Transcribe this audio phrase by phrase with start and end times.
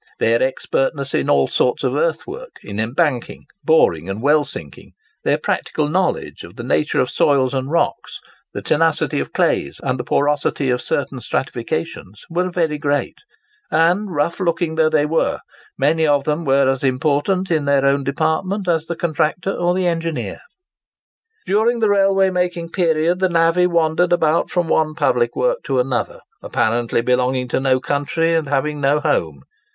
[0.17, 6.43] Their expertness in all sorts of earthwork, in embanking, boring, and well sinking—their practical knowledge
[6.43, 8.19] of the nature of soils and rocks,
[8.51, 13.17] the tenacity of clays, and the porosity of certain stratifications—were very great;
[13.69, 15.37] and, rough looking though they were,
[15.77, 19.85] many of them were as important in their own department as the contractor or the
[19.85, 20.39] engineer.
[21.45, 27.01] During the railway making period the navvy wandered about from one public work to another—apparently
[27.01, 29.41] belonging to no country and having no home.